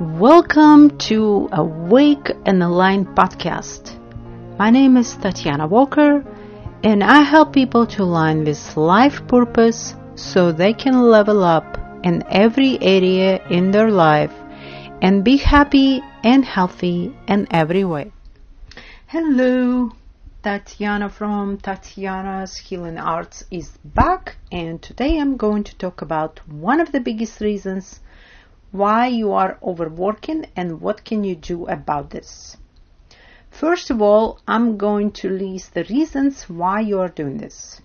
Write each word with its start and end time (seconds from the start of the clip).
Welcome 0.00 0.96
to 1.08 1.48
Awake 1.50 2.30
and 2.46 2.62
Align 2.62 3.04
podcast. 3.04 3.98
My 4.56 4.70
name 4.70 4.96
is 4.96 5.16
Tatiana 5.16 5.66
Walker, 5.66 6.24
and 6.84 7.02
I 7.02 7.22
help 7.22 7.52
people 7.52 7.84
to 7.88 8.04
align 8.04 8.44
with 8.44 8.76
life 8.76 9.26
purpose 9.26 9.96
so 10.14 10.52
they 10.52 10.72
can 10.72 11.02
level 11.02 11.42
up 11.42 11.78
in 12.04 12.22
every 12.30 12.80
area 12.80 13.44
in 13.48 13.72
their 13.72 13.90
life 13.90 14.32
and 15.02 15.24
be 15.24 15.36
happy 15.36 16.00
and 16.22 16.44
healthy 16.44 17.12
in 17.26 17.48
every 17.50 17.82
way. 17.82 18.12
Hello, 19.08 19.90
Tatiana 20.44 21.08
from 21.08 21.58
Tatiana's 21.58 22.56
Healing 22.56 22.98
Arts 22.98 23.42
is 23.50 23.76
back, 23.84 24.36
and 24.52 24.80
today 24.80 25.18
I'm 25.18 25.36
going 25.36 25.64
to 25.64 25.76
talk 25.76 26.02
about 26.02 26.38
one 26.48 26.80
of 26.80 26.92
the 26.92 27.00
biggest 27.00 27.40
reasons 27.40 27.98
why 28.70 29.06
you 29.06 29.32
are 29.32 29.58
overworking 29.62 30.46
and 30.56 30.80
what 30.80 31.04
can 31.04 31.24
you 31.24 31.34
do 31.34 31.66
about 31.66 32.10
this. 32.10 32.56
First 33.50 33.90
of 33.90 34.02
all, 34.02 34.40
I'm 34.46 34.76
going 34.76 35.10
to 35.12 35.30
list 35.30 35.74
the 35.74 35.84
reasons 35.84 36.48
why 36.48 36.80
you 36.80 37.00
are 37.00 37.08
doing 37.08 37.38
this. 37.38 37.80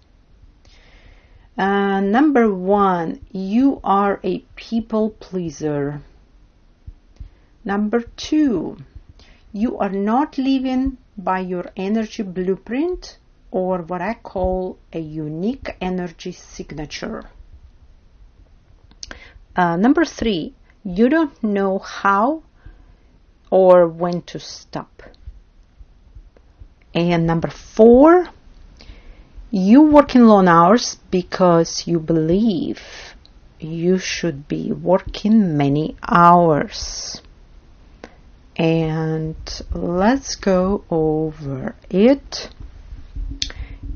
Uh, 1.57 1.99
number 1.99 2.54
one, 2.54 3.26
you 3.31 3.80
are 3.84 4.20
a 4.23 4.40
people 4.55 5.12
pleaser. 5.12 6.02
Number 7.63 8.02
two, 8.02 8.77
you 9.52 9.77
are 9.77 9.90
not 9.90 10.38
living 10.38 10.98
by 11.18 11.40
your 11.40 11.65
energy 11.77 12.23
blueprint 12.23 13.20
or 13.52 13.84
what 13.84 14.02
I 14.02 14.15
call 14.15 14.79
a 14.91 14.99
unique 14.99 15.77
energy 15.79 16.31
signature. 16.31 17.23
Uh, 19.55 19.77
number 19.77 20.04
three, 20.04 20.55
you 20.83 21.09
don't 21.09 21.43
know 21.43 21.79
how 21.79 22.43
or 23.49 23.87
when 23.87 24.21
to 24.23 24.39
stop. 24.39 25.03
And 26.93 27.25
number 27.25 27.49
four, 27.49 28.29
you 29.49 29.81
work 29.81 30.15
in 30.15 30.27
long 30.27 30.48
hours 30.48 30.98
because 31.09 31.87
you 31.87 31.99
believe 31.99 32.81
you 33.59 33.98
should 33.98 34.48
be 34.48 34.71
working 34.71 35.57
many 35.57 35.95
hours. 36.07 37.21
And 38.55 39.35
let's 39.71 40.35
go 40.35 40.84
over 40.90 41.75
it. 41.90 42.49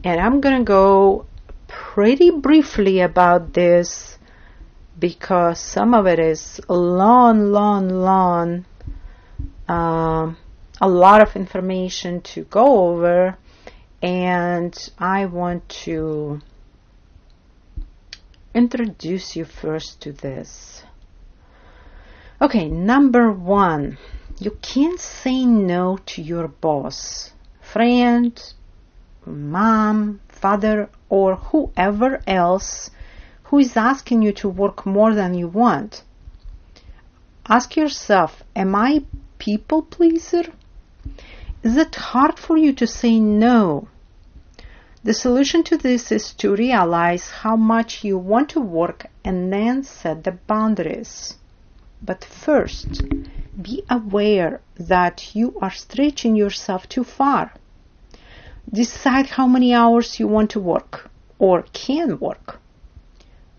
And 0.03 0.21
I'm 0.21 0.39
gonna 0.41 0.63
go 0.63 1.25
pretty 1.67 2.31
briefly 2.31 3.01
about 3.01 3.53
this 3.53 4.16
because 4.99 5.59
some 5.59 5.93
of 5.93 6.07
it 6.07 6.19
is 6.19 6.59
long, 6.67 7.51
long, 7.51 7.89
long, 7.89 8.65
um, 9.67 10.37
a 10.81 10.87
lot 10.87 11.21
of 11.21 11.35
information 11.35 12.21
to 12.21 12.43
go 12.45 12.89
over, 12.89 13.37
and 14.01 14.89
I 14.97 15.25
want 15.25 15.67
to 15.85 16.41
introduce 18.53 19.35
you 19.35 19.45
first 19.45 20.01
to 20.01 20.11
this. 20.11 20.83
Okay, 22.41 22.67
number 22.67 23.31
one, 23.31 23.97
you 24.39 24.57
can't 24.61 24.99
say 24.99 25.45
no 25.45 25.97
to 26.05 26.21
your 26.21 26.47
boss, 26.47 27.33
friend, 27.61 28.53
mom, 29.25 30.21
father, 30.29 30.89
or 31.09 31.35
whoever 31.35 32.21
else 32.27 32.91
who 33.47 33.59
is 33.59 33.77
asking 33.77 34.21
you 34.21 34.33
to 34.33 34.49
work 34.49 34.85
more 34.85 35.13
than 35.15 35.33
you 35.33 35.47
want. 35.47 36.03
Ask 37.47 37.77
yourself, 37.77 38.43
am 38.57 38.75
I 38.75 39.05
people 39.37 39.83
pleaser? 39.83 40.43
Is 41.63 41.77
it 41.77 41.95
hard 41.95 42.37
for 42.37 42.57
you 42.57 42.73
to 42.73 42.85
say 42.85 43.19
no? 43.19 43.87
The 45.01 45.13
solution 45.13 45.63
to 45.63 45.77
this 45.77 46.11
is 46.11 46.33
to 46.33 46.57
realize 46.57 47.29
how 47.29 47.55
much 47.55 48.03
you 48.03 48.17
want 48.17 48.49
to 48.49 48.59
work 48.59 49.05
and 49.23 49.53
then 49.53 49.83
set 49.83 50.25
the 50.25 50.33
boundaries. 50.33 51.35
But 52.01 52.25
first, 52.25 53.01
be 53.61 53.83
aware 53.89 54.59
that 54.75 55.33
you 55.33 55.57
are 55.61 55.71
stretching 55.71 56.35
yourself 56.35 56.89
too 56.89 57.05
far. 57.05 57.53
Decide 58.69 59.27
how 59.27 59.47
many 59.47 59.73
hours 59.73 60.19
you 60.19 60.27
want 60.27 60.49
to 60.51 60.59
work 60.59 61.09
or 61.39 61.63
can 61.71 62.19
work 62.19 62.59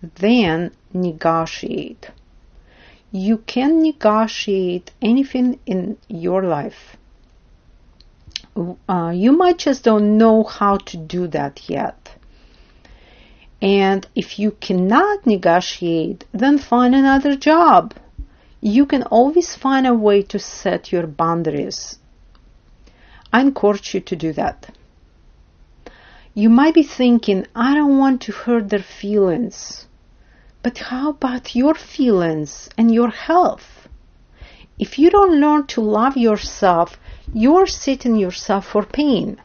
then 0.03 0.73
negotiate. 0.93 2.11
You 3.11 3.39
can 3.39 3.83
negotiate 3.83 4.91
anything 5.01 5.59
in 5.67 5.97
your 6.09 6.43
life. 6.43 6.97
Uh, 8.89 9.13
you 9.15 9.33
might 9.33 9.59
just 9.59 9.85
don't 9.85 10.19
know 10.19 10.45
how 10.45 10.77
to 10.77 10.97
do 10.97 11.27
that 11.29 11.69
yet. 11.69 12.15
And 13.61 14.07
if 14.15 14.39
you 14.39 14.53
cannot 14.53 15.27
negotiate, 15.27 16.25
then 16.33 16.59
find 16.59 16.95
another 16.95 17.35
job. 17.35 17.95
You 18.61 18.87
can 18.87 19.03
always 19.05 19.57
find 19.57 19.87
a 19.87 19.95
way 19.95 20.23
to 20.23 20.39
set 20.39 20.93
your 20.93 21.07
boundaries. 21.07 21.99
I 23.33 23.41
encourage 23.41 23.95
you 23.95 24.01
to 24.01 24.17
do 24.17 24.33
that. 24.35 24.71
You 26.35 26.51
might 26.51 26.75
be 26.75 26.85
thinking, 26.85 27.47
I 27.55 27.75
don't 27.75 27.99
want 27.99 28.23
to 28.23 28.33
hurt 28.33 28.69
their 28.69 28.83
feelings. 28.83 29.88
But 30.69 30.85
how 30.93 31.09
about 31.09 31.55
your 31.55 31.75
feelings 31.75 32.69
and 32.77 32.93
your 32.93 33.09
health? 33.09 33.89
If 34.79 34.99
you 34.99 35.09
don't 35.09 35.41
learn 35.41 35.67
to 35.69 35.81
love 35.81 36.15
yourself, 36.19 36.99
you're 37.33 37.67
setting 37.67 38.17
yourself 38.17 38.67
for 38.67 38.85
pain. 38.85 39.41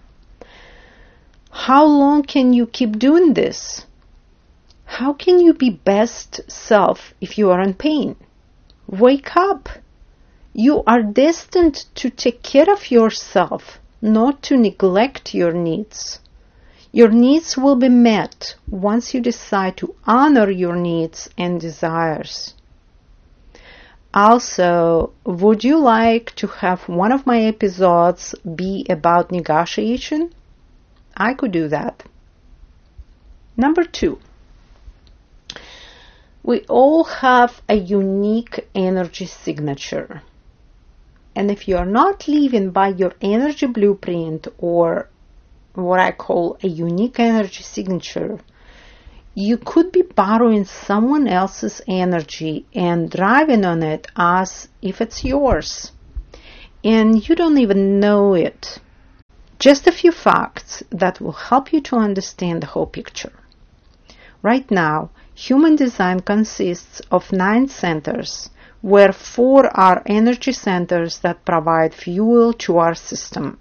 How 1.49 1.85
long 1.85 2.23
can 2.23 2.51
you 2.51 2.65
keep 2.65 2.99
doing 2.99 3.35
this? 3.35 3.85
How 4.83 5.13
can 5.13 5.39
you 5.39 5.53
be 5.53 5.69
best 5.69 6.41
self 6.51 7.13
if 7.21 7.37
you 7.37 7.51
are 7.51 7.61
in 7.61 7.75
pain? 7.75 8.17
Wake 8.87 9.37
up. 9.37 9.69
You 10.51 10.83
are 10.85 11.01
destined 11.03 11.85
to 11.95 12.09
take 12.09 12.43
care 12.43 12.69
of 12.69 12.91
yourself, 12.91 13.79
not 14.01 14.41
to 14.43 14.57
neglect 14.57 15.33
your 15.33 15.53
needs. 15.53 16.19
Your 16.95 17.09
needs 17.09 17.57
will 17.57 17.75
be 17.75 17.89
met 17.89 18.55
once 18.69 19.15
you 19.15 19.19
decide 19.19 19.77
to 19.77 19.95
honor 20.05 20.51
your 20.51 20.75
needs 20.75 21.27
and 21.39 21.59
desires. 21.59 22.53
Also, 24.13 25.11
would 25.25 25.63
you 25.63 25.79
like 25.79 26.35
to 26.35 26.45
have 26.45 26.87
one 26.87 27.11
of 27.11 27.25
my 27.25 27.41
episodes 27.41 28.35
be 28.55 28.85
about 28.91 29.31
negotiation? 29.31 30.31
I 31.17 31.33
could 31.33 31.51
do 31.51 31.67
that. 31.67 32.03
Number 33.57 33.85
two, 33.85 34.19
we 36.43 36.59
all 36.69 37.05
have 37.05 37.63
a 37.67 37.75
unique 37.75 38.67
energy 38.75 39.25
signature. 39.25 40.21
And 41.35 41.49
if 41.49 41.67
you 41.67 41.75
are 41.77 41.87
not 41.87 42.27
living 42.27 42.69
by 42.69 42.89
your 42.89 43.13
energy 43.19 43.65
blueprint 43.65 44.47
or 44.59 45.09
what 45.73 45.99
I 45.99 46.11
call 46.11 46.57
a 46.61 46.67
unique 46.67 47.19
energy 47.19 47.63
signature, 47.63 48.39
you 49.35 49.57
could 49.57 49.91
be 49.91 50.03
borrowing 50.03 50.65
someone 50.65 51.27
else's 51.27 51.81
energy 51.87 52.65
and 52.75 53.09
driving 53.09 53.65
on 53.65 53.81
it 53.81 54.07
as 54.15 54.67
if 54.81 55.01
it's 55.01 55.23
yours. 55.23 55.91
And 56.83 57.27
you 57.27 57.35
don't 57.35 57.57
even 57.57 57.99
know 57.99 58.35
it. 58.35 58.79
Just 59.57 59.87
a 59.87 59.91
few 59.91 60.11
facts 60.11 60.83
that 60.91 61.19
will 61.19 61.31
help 61.31 61.73
you 61.73 61.81
to 61.81 61.95
understand 61.95 62.61
the 62.61 62.67
whole 62.67 62.85
picture. 62.85 63.31
Right 64.43 64.69
now, 64.69 65.09
human 65.33 65.75
design 65.75 66.19
consists 66.19 67.01
of 67.09 67.31
nine 67.31 67.69
centers, 67.69 68.49
where 68.81 69.13
four 69.13 69.65
are 69.75 70.03
energy 70.05 70.51
centers 70.51 71.19
that 71.19 71.45
provide 71.45 71.93
fuel 71.93 72.51
to 72.53 72.77
our 72.77 72.93
system. 72.93 73.57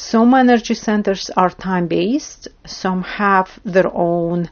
Some 0.00 0.32
energy 0.32 0.74
centers 0.74 1.28
are 1.30 1.50
time 1.50 1.88
based, 1.88 2.46
some 2.64 3.02
have 3.02 3.58
their 3.64 3.92
own 3.92 4.48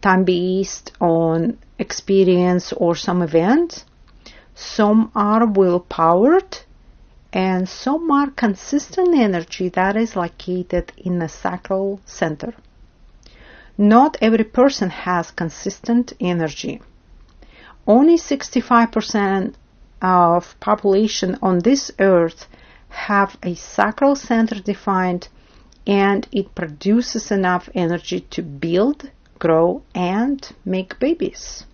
time 0.00 0.24
based 0.24 0.90
on 1.02 1.58
experience 1.78 2.72
or 2.72 2.96
some 2.96 3.20
event, 3.20 3.84
some 4.54 5.12
are 5.14 5.44
will 5.44 5.80
powered, 5.80 6.60
and 7.30 7.68
some 7.68 8.10
are 8.10 8.30
consistent 8.30 9.14
energy 9.14 9.68
that 9.68 9.98
is 9.98 10.16
located 10.16 10.92
in 10.96 11.20
a 11.20 11.28
sacral 11.28 12.00
center. 12.06 12.54
Not 13.76 14.16
every 14.22 14.44
person 14.44 14.88
has 14.88 15.30
consistent 15.30 16.14
energy. 16.20 16.80
Only 17.86 18.16
65% 18.16 19.56
of 20.00 20.58
population 20.58 21.38
on 21.42 21.58
this 21.58 21.90
earth 21.98 22.48
have 22.88 23.36
a 23.42 23.54
sacral 23.54 24.16
center 24.16 24.60
defined 24.60 25.28
and 25.86 26.26
it 26.32 26.54
produces 26.54 27.30
enough 27.30 27.68
energy 27.74 28.20
to 28.20 28.42
build, 28.42 29.10
grow, 29.38 29.82
and 29.94 30.52
make 30.64 30.98
babies. 30.98 31.64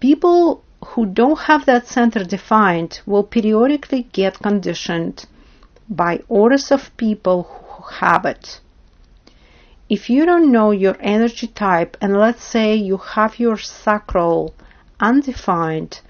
People 0.00 0.62
who 0.84 1.06
don't 1.06 1.40
have 1.40 1.66
that 1.66 1.86
center 1.86 2.24
defined 2.24 3.00
will 3.04 3.24
periodically 3.24 4.04
get 4.12 4.38
conditioned 4.38 5.26
by 5.88 6.22
orders 6.28 6.70
of 6.70 6.96
people 6.96 7.42
who 7.42 7.82
have 7.96 8.24
it. 8.24 8.60
If 9.88 10.10
you 10.10 10.26
don't 10.26 10.52
know 10.52 10.70
your 10.70 10.96
energy 11.00 11.46
type 11.46 11.96
and 12.00 12.16
let's 12.16 12.44
say 12.44 12.74
you 12.74 12.98
have 12.98 13.38
your 13.38 13.56
sacral 13.56 14.54
undefined, 15.00 16.00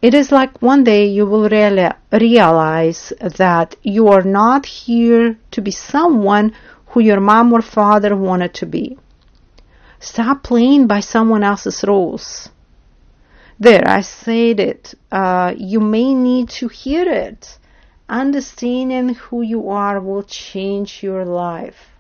It 0.03 0.13
is 0.13 0.33
like 0.33 0.61
one 0.61 0.83
day 0.83 1.07
you 1.07 1.25
will 1.25 1.49
reali- 1.49 1.95
realize 2.11 3.13
that 3.21 3.77
you 3.85 4.09
are 4.09 4.23
not 4.23 4.67
here 4.67 5.39
to 5.53 5.63
be 5.63 5.71
someone 5.71 6.53
who 6.87 7.01
your 7.01 7.21
mom 7.21 7.53
or 7.53 7.63
father 7.63 8.17
wanted 8.17 8.55
to 8.55 8.67
be. 8.67 8.99
Stop 10.01 10.43
playing 10.43 10.89
by 10.89 10.99
someone 10.99 11.45
else's 11.45 11.85
rules. 11.85 12.49
There, 13.61 13.87
I 13.87 14.01
said 14.01 14.59
it. 14.59 14.95
Uh, 15.13 15.55
you 15.57 15.79
may 15.79 16.13
need 16.13 16.49
to 16.61 16.67
hear 16.67 17.09
it. 17.09 17.57
Understanding 18.09 19.15
who 19.15 19.43
you 19.43 19.71
are 19.71 20.01
will 20.01 20.25
change 20.25 21.05
your 21.05 21.25
life. 21.25 21.94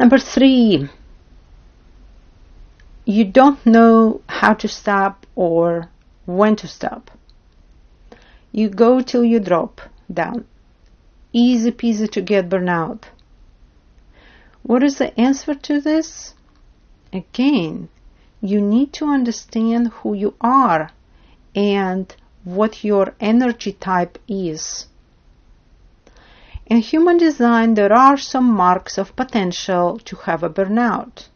Number 0.00 0.18
three, 0.18 0.88
you 3.04 3.24
don't 3.26 3.66
know 3.66 4.22
how 4.30 4.54
to 4.54 4.66
stop 4.66 5.26
or 5.34 5.90
when 6.24 6.56
to 6.56 6.66
stop. 6.66 7.10
You 8.50 8.70
go 8.70 9.02
till 9.02 9.24
you 9.24 9.40
drop 9.40 9.82
down. 10.10 10.46
Easy 11.34 11.70
peasy 11.70 12.10
to 12.12 12.22
get 12.22 12.48
burnout. 12.48 13.02
What 14.62 14.82
is 14.82 14.96
the 14.96 15.12
answer 15.20 15.54
to 15.54 15.82
this? 15.82 16.32
Again, 17.12 17.90
you 18.40 18.62
need 18.62 18.94
to 18.94 19.04
understand 19.04 19.88
who 19.88 20.14
you 20.14 20.34
are 20.40 20.92
and 21.54 22.16
what 22.44 22.82
your 22.82 23.14
energy 23.20 23.74
type 23.74 24.18
is. 24.26 24.86
In 26.70 26.78
human 26.78 27.18
design, 27.18 27.74
there 27.74 27.92
are 27.92 28.16
some 28.16 28.50
marks 28.50 28.96
of 28.96 29.14
potential 29.16 29.98
to 30.06 30.16
have 30.24 30.42
a 30.42 30.48
burnout. 30.48 31.28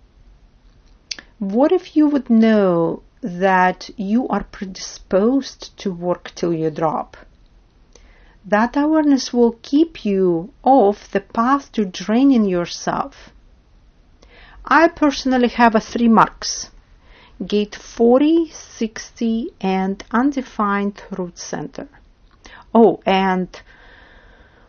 What 1.38 1.72
if 1.72 1.94
you 1.94 2.06
would 2.06 2.30
know 2.30 3.02
that 3.20 3.90
you 3.96 4.26
are 4.28 4.44
predisposed 4.44 5.76
to 5.78 5.92
work 5.92 6.32
till 6.34 6.54
you 6.54 6.70
drop? 6.70 7.18
that 8.46 8.76
awareness 8.76 9.32
will 9.32 9.56
keep 9.62 10.04
you 10.04 10.52
off 10.62 11.10
the 11.10 11.20
path 11.20 11.72
to 11.72 11.84
draining 11.84 12.44
yourself. 12.44 13.30
I 14.66 14.88
personally 14.88 15.48
have 15.48 15.74
a 15.74 15.80
three 15.80 16.08
marks 16.08 16.70
gate 17.44 17.74
40, 17.74 18.50
60, 18.50 19.50
and 19.60 20.04
undefined 20.12 21.02
root 21.10 21.36
center. 21.36 21.88
Oh, 22.72 23.00
and 23.04 23.48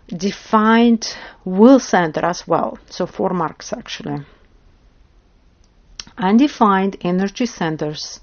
defined 0.08 1.16
will 1.44 1.80
center 1.80 2.26
as 2.26 2.48
well. 2.48 2.78
So 2.90 3.06
four 3.06 3.30
marks 3.30 3.74
actually. 3.74 4.26
Undefined 6.18 6.98
energy 7.02 7.46
centers 7.46 8.20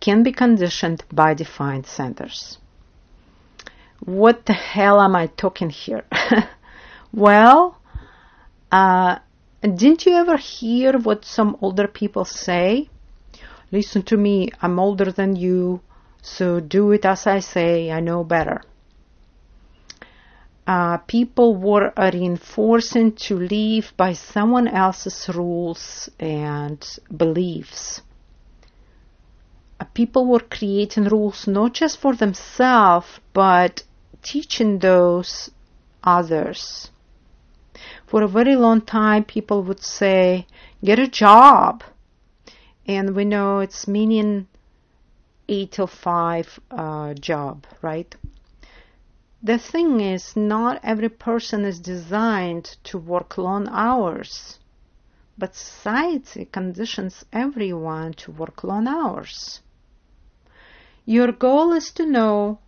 can 0.00 0.22
be 0.22 0.32
conditioned 0.32 1.04
by 1.12 1.34
defined 1.34 1.86
centers 1.86 2.58
what 4.00 4.46
the 4.46 4.52
hell 4.52 5.00
am 5.00 5.16
I 5.16 5.26
talking 5.26 5.70
here? 5.70 6.04
well, 7.12 7.80
uh, 8.70 9.18
didn't 9.62 10.06
you 10.06 10.14
ever 10.14 10.36
hear 10.36 10.98
what 10.98 11.24
some 11.24 11.56
older 11.60 11.88
people 11.88 12.24
say? 12.24 12.88
Listen 13.72 14.02
to 14.02 14.16
me, 14.16 14.50
I'm 14.62 14.78
older 14.78 15.10
than 15.10 15.34
you, 15.34 15.80
so 16.22 16.60
do 16.60 16.92
it 16.92 17.04
as 17.04 17.26
I 17.26 17.40
say, 17.40 17.90
I 17.90 18.00
know 18.00 18.22
better. 18.22 18.62
Uh, 20.66 20.98
people 20.98 21.54
were 21.54 21.92
reinforcing 21.96 23.12
to 23.12 23.38
live 23.38 23.92
by 23.96 24.12
someone 24.12 24.66
else's 24.66 25.28
rules 25.28 26.10
and 26.18 26.98
beliefs. 27.16 28.02
Uh, 29.78 29.84
people 29.94 30.26
were 30.26 30.40
creating 30.40 31.04
rules 31.04 31.46
not 31.46 31.72
just 31.72 31.98
for 31.98 32.16
themselves, 32.16 33.20
but 33.32 33.84
teaching 34.22 34.80
those 34.80 35.50
others. 36.02 36.90
For 38.06 38.22
a 38.22 38.28
very 38.28 38.56
long 38.56 38.80
time, 38.80 39.24
people 39.24 39.62
would 39.62 39.82
say, 39.82 40.46
get 40.82 40.98
a 40.98 41.06
job. 41.06 41.84
And 42.86 43.14
we 43.14 43.24
know 43.24 43.60
it's 43.60 43.86
meaning 43.86 44.48
8 45.48 45.72
to 45.72 45.86
5 45.86 46.60
uh, 46.70 47.14
job, 47.14 47.66
right? 47.82 48.14
The 49.46 49.58
thing 49.58 50.00
is, 50.00 50.34
not 50.34 50.80
every 50.82 51.08
person 51.08 51.64
is 51.64 51.78
designed 51.78 52.78
to 52.82 52.98
work 52.98 53.38
long 53.38 53.68
hours, 53.68 54.58
but 55.38 55.54
society 55.54 56.46
conditions 56.46 57.24
everyone 57.32 58.14
to 58.14 58.32
work 58.32 58.64
long 58.64 58.88
hours. 58.88 59.60
Your 61.04 61.30
goal 61.30 61.72
is 61.74 61.92
to 61.92 62.04
know 62.04 62.58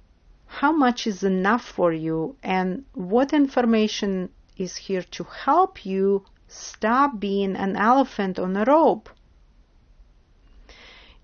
how 0.47 0.71
much 0.71 1.09
is 1.09 1.25
enough 1.25 1.65
for 1.65 1.93
you 1.93 2.37
and 2.45 2.85
what 2.95 3.33
information 3.33 4.31
is 4.57 4.77
here 4.77 5.03
to 5.03 5.25
help 5.25 5.85
you 5.85 6.27
stop 6.47 7.19
being 7.19 7.57
an 7.57 7.75
elephant 7.75 8.39
on 8.39 8.57
a 8.57 8.65
rope. 8.65 9.09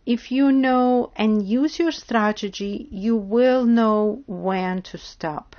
If 0.06 0.30
you 0.30 0.52
know 0.52 1.11
and 1.16 1.46
use 1.46 1.78
your 1.78 1.92
strategy, 1.92 2.88
you 2.90 3.16
will 3.16 3.64
know 3.64 4.23
when 4.26 4.82
to 4.82 4.99
stop. 4.99 5.56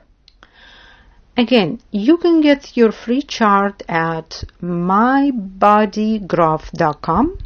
Again, 1.38 1.80
you 1.92 2.18
can 2.18 2.42
get 2.42 2.78
your 2.78 2.92
free 2.92 3.22
chart 3.22 3.84
at 3.90 4.44
mybodygraph.com 4.62 7.38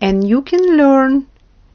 and 0.00 0.28
you 0.28 0.42
can 0.42 0.76
learn 0.76 1.26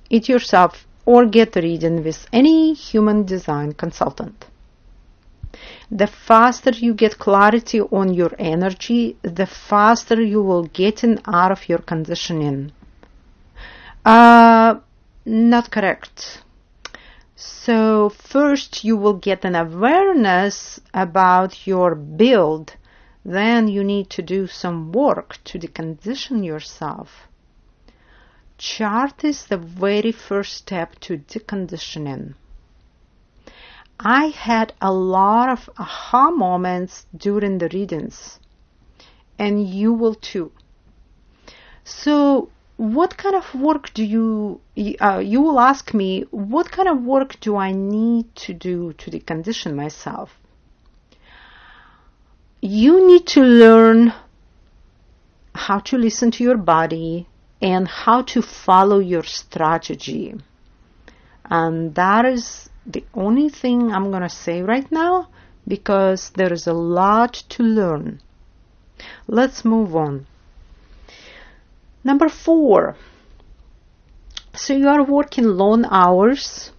it 0.10 0.30
yourself 0.30 0.88
or 1.06 1.26
get 1.26 1.56
reading 1.56 2.04
with 2.04 2.28
any 2.34 2.74
human 2.74 3.24
design 3.26 3.74
consultant. 3.74 4.46
The 5.92 6.08
faster 6.08 6.72
you 6.72 6.94
get 6.94 7.20
clarity 7.20 7.82
on 7.82 8.14
your 8.14 8.32
energy, 8.40 9.18
the 9.22 9.46
faster 9.46 10.22
you 10.22 10.42
will 10.42 10.64
get 10.64 11.04
out 11.26 11.52
of 11.52 11.68
your 11.70 11.80
conditioning. 11.80 12.72
Uh, 14.08 14.80
not 15.26 15.70
correct. 15.70 16.42
So 17.36 18.10
first 18.10 18.84
you 18.84 18.96
will 18.96 19.14
get 19.14 19.46
an 19.46 19.56
awareness 19.56 20.80
about 20.94 21.68
your 21.68 21.94
build. 21.94 22.76
Then 23.26 23.68
you 23.68 23.84
need 23.84 24.10
to 24.12 24.22
do 24.22 24.48
some 24.48 24.92
work 24.92 25.38
to 25.46 25.60
decondition 25.60 26.46
yourself 26.46 27.28
chart 28.58 29.24
is 29.24 29.46
the 29.46 29.58
very 29.58 30.12
first 30.12 30.56
step 30.56 31.00
to 31.00 31.18
deconditioning. 31.18 32.34
I 34.00 34.28
had 34.28 34.74
a 34.82 34.92
lot 34.92 35.50
of 35.50 35.70
aha 35.78 36.32
moments 36.32 37.06
during 37.16 37.58
the 37.58 37.70
readings, 37.70 38.40
and 39.38 39.68
you 39.68 39.94
will 39.94 40.16
too. 40.16 40.52
So, 41.84 42.50
what 42.78 43.18
kind 43.18 43.36
of 43.36 43.56
work 43.56 43.92
do 43.96 44.04
you 44.04 44.62
uh, 45.02 45.18
you 45.18 45.42
will 45.42 45.60
ask 45.60 45.96
me 45.96 46.22
what 46.30 46.72
kind 46.72 46.88
of 46.88 47.02
work 47.02 47.40
do 47.40 47.58
i 47.58 47.72
need 47.72 48.34
to 48.36 48.54
do 48.54 48.94
to 48.94 49.10
decondition 49.10 49.74
myself? 49.76 50.40
You 52.62 53.08
need 53.08 53.26
to 53.28 53.42
learn 53.42 54.14
how 55.56 55.80
to 55.80 55.98
listen 55.98 56.30
to 56.32 56.44
your 56.44 56.58
body 56.58 57.28
and 57.62 57.88
how 57.88 58.22
to 58.22 58.42
follow 58.44 59.00
your 59.00 59.24
strategy. 59.24 60.36
And 61.46 61.96
that 61.96 62.26
is 62.26 62.70
the 62.86 63.04
only 63.14 63.50
thing 63.50 63.92
i'm 63.92 64.12
going 64.12 64.22
to 64.22 64.30
say 64.30 64.62
right 64.62 64.90
now 64.92 65.30
because 65.68 66.30
there 66.36 66.54
is 66.54 66.68
a 66.68 66.74
lot 66.74 67.34
to 67.50 67.64
learn. 67.64 68.22
Let's 69.28 69.66
move 69.66 69.96
on 69.96 70.28
Number 72.08 72.30
four, 72.30 72.96
so 74.56 74.74
you 74.74 74.88
are 74.88 75.04
working 75.04 75.44
long 75.44 75.84
hours 75.92 76.72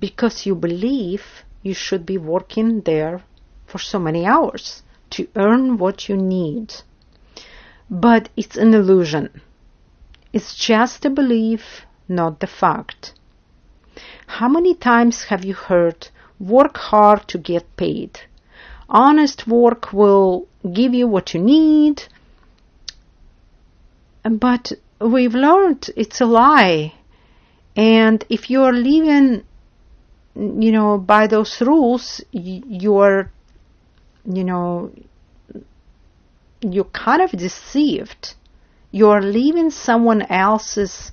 because 0.00 0.44
you 0.44 0.56
believe 0.56 1.44
you 1.62 1.72
should 1.72 2.04
be 2.04 2.18
working 2.18 2.80
there 2.80 3.22
for 3.68 3.78
so 3.78 4.00
many 4.00 4.26
hours 4.26 4.82
to 5.10 5.28
earn 5.36 5.78
what 5.78 6.08
you 6.08 6.16
need. 6.16 6.74
But 7.88 8.28
it's 8.36 8.56
an 8.56 8.74
illusion. 8.74 9.40
It's 10.32 10.56
just 10.56 11.04
a 11.04 11.10
belief, 11.10 11.86
not 12.08 12.40
the 12.40 12.48
fact. 12.48 13.14
How 14.26 14.48
many 14.48 14.74
times 14.74 15.26
have 15.30 15.44
you 15.44 15.54
heard, 15.54 16.08
work 16.40 16.76
hard 16.76 17.28
to 17.28 17.38
get 17.38 17.76
paid? 17.76 18.18
Honest 18.88 19.46
work 19.46 19.92
will 19.92 20.48
give 20.72 20.92
you 20.92 21.06
what 21.06 21.34
you 21.34 21.40
need 21.40 22.02
but 24.22 24.72
we've 25.00 25.34
learned 25.34 25.90
it's 25.96 26.20
a 26.20 26.26
lie. 26.26 26.94
And 27.76 28.24
if 28.28 28.50
you're 28.50 28.72
living, 28.72 29.44
you 30.34 30.72
know, 30.72 30.98
by 30.98 31.26
those 31.26 31.60
rules, 31.60 32.22
you're, 32.32 33.30
you 34.24 34.44
know, 34.44 34.92
you're 36.60 36.84
kind 36.84 37.22
of 37.22 37.30
deceived. 37.30 38.34
You're 38.90 39.22
living 39.22 39.70
someone 39.70 40.22
else's 40.22 41.12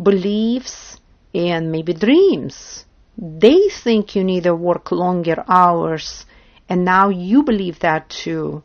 beliefs 0.00 0.98
and 1.34 1.70
maybe 1.72 1.92
dreams. 1.92 2.84
They 3.18 3.68
think 3.68 4.14
you 4.14 4.24
need 4.24 4.44
to 4.44 4.54
work 4.54 4.92
longer 4.92 5.44
hours, 5.48 6.26
and 6.68 6.84
now 6.84 7.08
you 7.08 7.42
believe 7.42 7.80
that 7.80 8.08
too. 8.10 8.62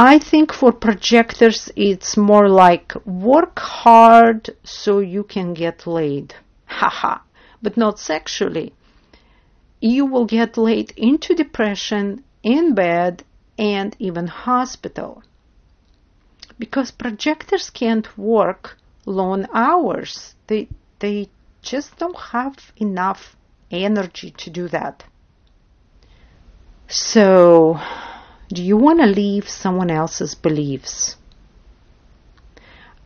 I 0.00 0.20
think 0.20 0.52
for 0.52 0.70
projectors 0.70 1.72
it's 1.74 2.16
more 2.16 2.48
like 2.48 2.94
work 3.04 3.58
hard 3.58 4.48
so 4.62 5.00
you 5.00 5.24
can 5.24 5.54
get 5.54 5.88
laid. 5.88 6.36
Haha. 6.66 7.18
but 7.60 7.76
not 7.76 7.98
sexually. 7.98 8.72
You 9.80 10.06
will 10.06 10.24
get 10.24 10.56
laid 10.56 10.92
into 10.96 11.34
depression, 11.34 12.22
in 12.44 12.76
bed, 12.76 13.24
and 13.58 13.96
even 13.98 14.28
hospital. 14.28 15.24
Because 16.60 16.92
projectors 16.92 17.68
can't 17.68 18.16
work 18.16 18.78
long 19.04 19.48
hours. 19.52 20.36
They, 20.46 20.68
they 21.00 21.28
just 21.60 21.98
don't 21.98 22.20
have 22.30 22.54
enough 22.76 23.34
energy 23.68 24.30
to 24.30 24.48
do 24.48 24.68
that. 24.68 25.02
So, 26.86 27.80
do 28.48 28.62
you 28.62 28.76
want 28.76 29.00
to 29.00 29.06
leave 29.06 29.48
someone 29.48 29.90
else's 29.90 30.34
beliefs? 30.34 31.16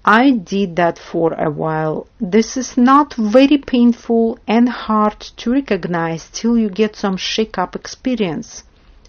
I 0.04 0.30
did 0.30 0.76
that 0.76 0.98
for 0.98 1.32
a 1.34 1.50
while. 1.50 2.06
This 2.20 2.56
is 2.56 2.76
not 2.76 3.14
very 3.14 3.58
painful 3.58 4.38
and 4.46 4.68
hard 4.68 5.20
to 5.20 5.52
recognize 5.52 6.28
till 6.32 6.56
you 6.56 6.68
get 6.68 6.96
some 6.96 7.16
shake 7.16 7.58
up 7.58 7.74
experience, 7.74 8.64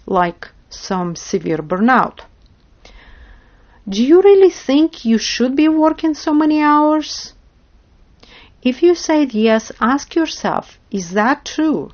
like 0.06 0.48
some 0.70 1.14
severe 1.14 1.58
burnout. 1.58 2.20
Do 3.88 4.02
you 4.02 4.22
really 4.22 4.50
think 4.50 5.04
you 5.04 5.18
should 5.18 5.54
be 5.54 5.68
working 5.68 6.14
so 6.14 6.32
many 6.32 6.60
hours? 6.60 7.34
If 8.62 8.82
you 8.82 8.94
said 8.94 9.34
yes, 9.34 9.70
ask 9.80 10.14
yourself, 10.14 10.78
is 10.90 11.10
that 11.10 11.44
true? 11.44 11.90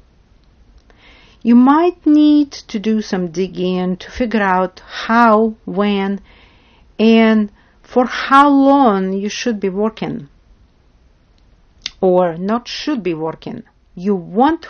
You 1.43 1.55
might 1.55 2.05
need 2.05 2.53
to 2.53 2.79
do 2.79 3.01
some 3.01 3.29
digging 3.29 3.97
to 3.97 4.11
figure 4.11 4.43
out 4.43 4.81
how, 4.81 5.55
when, 5.65 6.21
and 6.99 7.51
for 7.83 8.05
how 8.05 8.49
long 8.49 9.13
you 9.15 9.29
should 9.29 9.59
be 9.59 9.71
working. 9.71 10.29
Or 12.01 12.37
not 12.37 12.69
should 12.69 13.03
be 13.03 13.15
working. 13.15 13.63
You 13.95 14.15
want. 14.15 14.67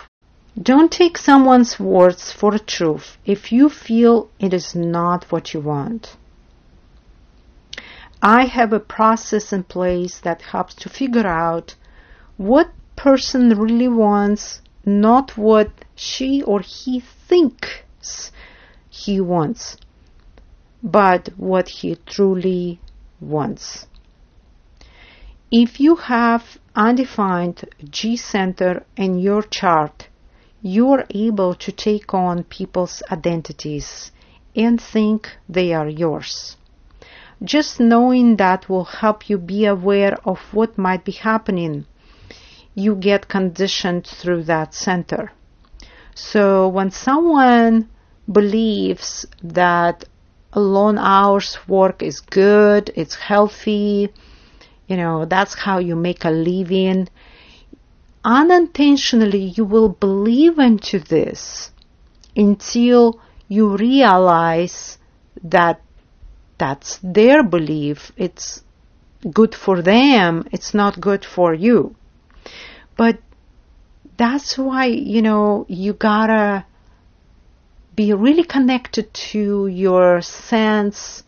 Don't 0.61 0.91
take 0.91 1.17
someone's 1.17 1.79
words 1.79 2.31
for 2.31 2.57
truth 2.57 3.17
if 3.25 3.51
you 3.51 3.69
feel 3.69 4.29
it 4.39 4.53
is 4.53 4.75
not 4.75 5.31
what 5.31 5.53
you 5.53 5.61
want. 5.61 6.15
I 8.21 8.45
have 8.45 8.71
a 8.71 8.79
process 8.79 9.51
in 9.51 9.63
place 9.63 10.19
that 10.19 10.41
helps 10.41 10.75
to 10.75 10.89
figure 10.89 11.27
out 11.27 11.75
what 12.37 12.69
person 12.95 13.57
really 13.57 13.87
wants 13.87 14.61
not 14.85 15.37
what 15.37 15.69
she 15.95 16.41
or 16.41 16.61
he 16.61 16.99
thinks 16.99 18.31
he 18.89 19.21
wants, 19.21 19.77
but 20.81 21.29
what 21.37 21.69
he 21.69 21.95
truly 22.05 22.79
wants. 23.19 23.87
If 25.51 25.79
you 25.79 25.95
have 25.95 26.57
undefined 26.75 27.65
G 27.89 28.15
center 28.15 28.85
in 28.95 29.19
your 29.19 29.43
chart, 29.43 30.07
you 30.61 30.91
are 30.91 31.05
able 31.09 31.53
to 31.55 31.71
take 31.71 32.13
on 32.13 32.43
people's 32.43 33.03
identities 33.11 34.11
and 34.55 34.79
think 34.81 35.29
they 35.49 35.73
are 35.73 35.89
yours. 35.89 36.57
Just 37.43 37.79
knowing 37.79 38.35
that 38.37 38.69
will 38.69 38.85
help 38.85 39.29
you 39.29 39.37
be 39.37 39.65
aware 39.65 40.15
of 40.23 40.39
what 40.53 40.77
might 40.77 41.03
be 41.03 41.13
happening 41.13 41.85
you 42.75 42.95
get 42.95 43.27
conditioned 43.27 44.05
through 44.05 44.43
that 44.43 44.73
center. 44.73 45.31
So 46.15 46.67
when 46.67 46.91
someone 46.91 47.89
believes 48.31 49.25
that 49.43 50.05
long 50.55 50.97
hours 50.97 51.57
work 51.67 52.03
is 52.03 52.19
good, 52.19 52.91
it's 52.95 53.15
healthy, 53.15 54.13
you 54.87 54.97
know, 54.97 55.25
that's 55.25 55.53
how 55.53 55.79
you 55.79 55.95
make 55.95 56.25
a 56.25 56.31
living, 56.31 57.07
unintentionally 58.23 59.53
you 59.55 59.65
will 59.65 59.89
believe 59.89 60.59
into 60.59 60.99
this 60.99 61.71
until 62.35 63.19
you 63.47 63.75
realize 63.75 64.97
that 65.43 65.81
that's 66.57 66.99
their 67.01 67.43
belief. 67.43 68.11
It's 68.17 68.63
good 69.31 69.55
for 69.55 69.81
them. 69.81 70.47
It's 70.51 70.73
not 70.73 71.01
good 71.01 71.25
for 71.25 71.53
you. 71.53 71.95
But 72.97 73.19
that's 74.17 74.57
why, 74.57 74.85
you 74.85 75.21
know, 75.21 75.65
you 75.67 75.93
gotta 75.93 76.65
be 77.95 78.13
really 78.13 78.43
connected 78.43 79.13
to 79.13 79.67
your 79.67 80.21
sense 80.21 81.23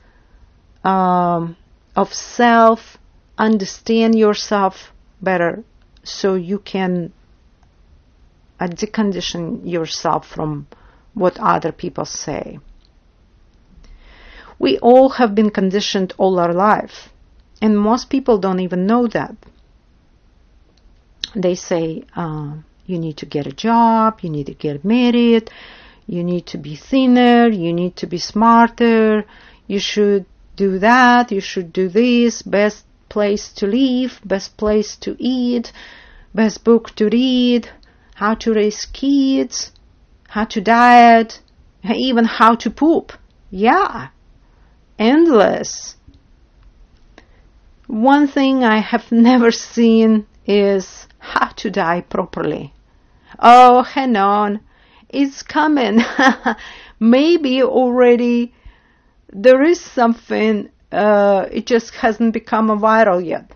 um, 0.83 1.55
of 1.95 2.13
self, 2.13 2.97
understand 3.37 4.17
yourself 4.17 4.93
better 5.21 5.63
so 6.03 6.35
you 6.35 6.59
can 6.59 7.11
uh, 8.59 8.67
decondition 8.67 9.69
yourself 9.69 10.27
from 10.27 10.67
what 11.13 11.39
other 11.39 11.71
people 11.71 12.05
say. 12.05 12.59
We 14.59 14.77
all 14.79 15.09
have 15.09 15.35
been 15.35 15.49
conditioned 15.49 16.13
all 16.17 16.39
our 16.39 16.53
life, 16.53 17.09
and 17.61 17.77
most 17.77 18.09
people 18.09 18.37
don't 18.37 18.59
even 18.59 18.85
know 18.85 19.07
that 19.07 19.35
they 21.35 21.55
say 21.55 22.03
uh, 22.15 22.53
you 22.85 22.99
need 22.99 23.17
to 23.17 23.25
get 23.25 23.47
a 23.47 23.51
job, 23.51 24.19
you 24.21 24.29
need 24.29 24.47
to 24.47 24.53
get 24.53 24.83
married, 24.83 25.49
you 26.05 26.23
need 26.23 26.45
to 26.47 26.57
be 26.57 26.75
thinner, 26.75 27.47
you 27.47 27.73
need 27.73 27.95
to 27.97 28.07
be 28.07 28.17
smarter, 28.17 29.25
you 29.67 29.79
should 29.79 30.25
do 30.55 30.79
that, 30.79 31.31
you 31.31 31.41
should 31.41 31.73
do 31.73 31.87
this, 31.87 32.41
best 32.41 32.85
place 33.09 33.51
to 33.53 33.67
live, 33.67 34.19
best 34.25 34.57
place 34.57 34.95
to 34.97 35.15
eat, 35.19 35.71
best 36.33 36.63
book 36.63 36.93
to 36.95 37.09
read, 37.09 37.69
how 38.15 38.33
to 38.35 38.53
raise 38.53 38.85
kids, 38.85 39.71
how 40.27 40.45
to 40.45 40.61
diet, 40.61 41.41
even 41.83 42.25
how 42.25 42.55
to 42.55 42.69
poop. 42.69 43.13
Yeah, 43.49 44.09
endless. 44.97 45.95
One 47.87 48.27
thing 48.27 48.63
I 48.63 48.79
have 48.79 49.11
never 49.29 49.51
seen 49.51 50.25
is 50.45 51.07
how 51.23 51.47
to 51.55 51.71
die 51.71 52.01
properly. 52.01 52.73
Oh, 53.39 53.81
hang 53.81 54.15
on. 54.17 54.59
It's 55.09 55.41
coming. 55.41 56.01
Maybe 56.99 57.63
already 57.63 58.53
there 59.31 59.63
is 59.63 59.79
something 59.79 60.69
uh, 60.91 61.47
it 61.51 61.65
just 61.65 61.95
hasn't 61.95 62.33
become 62.33 62.69
a 62.69 62.77
viral 62.77 63.25
yet. 63.25 63.51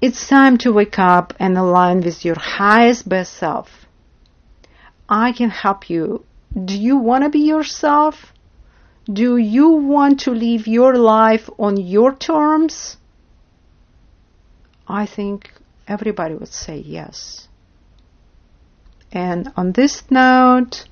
It's 0.00 0.28
time 0.28 0.56
to 0.58 0.72
wake 0.72 0.98
up 0.98 1.34
and 1.38 1.58
align 1.58 2.00
with 2.00 2.24
your 2.24 2.38
highest 2.38 3.08
best 3.08 3.34
self. 3.34 3.86
I 5.08 5.32
can 5.32 5.50
help 5.50 5.90
you. 5.90 6.24
Do 6.64 6.78
you 6.78 6.96
want 6.96 7.24
to 7.24 7.30
be 7.30 7.40
yourself? 7.40 8.32
Do 9.06 9.36
you 9.36 9.68
want 9.68 10.20
to 10.20 10.30
live 10.30 10.66
your 10.66 10.96
life 10.96 11.50
on 11.58 11.76
your 11.76 12.14
terms? 12.14 12.96
I 14.92 15.06
think 15.06 15.50
everybody 15.88 16.34
would 16.34 16.52
say 16.52 16.76
yes. 16.76 17.48
And 19.10 19.50
on 19.56 19.72
this 19.72 20.02
note, 20.10 20.84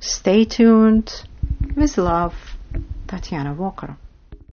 stay 0.00 0.44
tuned. 0.44 1.12
With 1.76 1.96
love, 1.98 2.34
Tatiana 3.06 3.54
Walker. 3.54 3.96